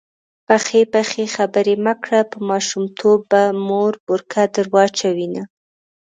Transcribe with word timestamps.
پخې 0.47 0.81
پخې 0.93 1.23
خبرې 1.35 1.75
مه 1.85 1.93
کړه_ 2.03 2.19
په 2.31 2.37
ماشومتوب 2.49 3.17
به 3.31 3.41
مور 3.67 3.93
بورکه 4.05 4.43
در 4.55 4.67
واچوینه 4.73 5.43